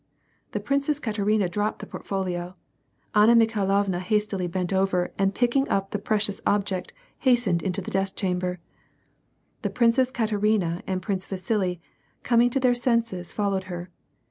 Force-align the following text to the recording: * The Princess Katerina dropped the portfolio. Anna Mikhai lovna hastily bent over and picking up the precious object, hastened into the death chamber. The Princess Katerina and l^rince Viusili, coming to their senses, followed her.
* 0.27 0.51
The 0.53 0.59
Princess 0.59 0.97
Katerina 0.99 1.47
dropped 1.47 1.77
the 1.77 1.85
portfolio. 1.85 2.55
Anna 3.13 3.35
Mikhai 3.35 3.67
lovna 3.67 3.99
hastily 3.99 4.47
bent 4.47 4.73
over 4.73 5.13
and 5.19 5.35
picking 5.35 5.69
up 5.69 5.91
the 5.91 5.99
precious 5.99 6.41
object, 6.43 6.91
hastened 7.19 7.61
into 7.61 7.81
the 7.83 7.91
death 7.91 8.15
chamber. 8.15 8.59
The 9.61 9.69
Princess 9.69 10.09
Katerina 10.09 10.81
and 10.87 11.03
l^rince 11.03 11.27
Viusili, 11.27 11.81
coming 12.23 12.49
to 12.49 12.59
their 12.59 12.73
senses, 12.73 13.31
followed 13.31 13.65
her. 13.65 13.91